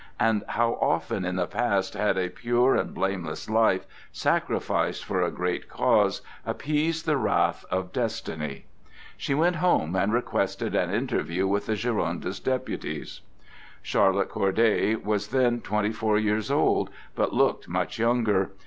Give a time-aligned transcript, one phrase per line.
[0.19, 5.29] And how often in the past had a pure and blameless life sacrificed for a
[5.29, 8.65] great cause appeased the wrath of Destiny!
[9.15, 13.21] She went home and requested an interview with the Girondist deputies.
[13.83, 18.53] Charlotte Corday was then twenty four years old, but looked much younger.